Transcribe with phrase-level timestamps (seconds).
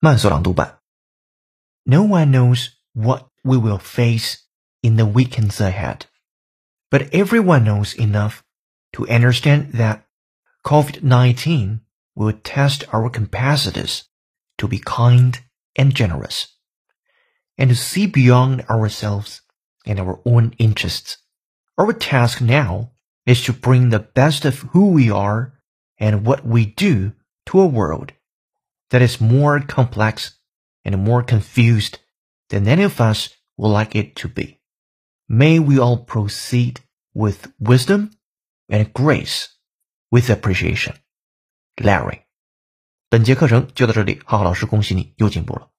[0.00, 0.78] 慢速朗读版。
[1.84, 4.38] No one knows what we will face
[4.82, 6.06] in the weekends ahead,
[6.90, 8.42] but everyone knows enough
[8.92, 10.06] to understand that
[10.64, 11.80] COVID-19
[12.14, 14.04] will test our capacities
[14.58, 15.40] to be kind
[15.76, 16.56] and generous,
[17.56, 19.42] and to see beyond ourselves
[19.84, 21.18] and our own interests.
[21.78, 22.92] Our task now
[23.26, 25.54] is to bring the best of who we are
[25.98, 27.12] and what we do
[27.46, 28.12] to a world
[28.90, 30.32] that is more complex
[30.84, 31.98] and more confused
[32.48, 34.60] than any of us would like it to be.
[35.28, 36.80] May we all proceed
[37.14, 38.10] with wisdom
[38.68, 39.48] and grace,
[40.10, 40.94] with appreciation.
[41.76, 42.22] Larry，
[43.08, 45.69] 本节课程就到这里，浩浩老师恭喜你又进步了。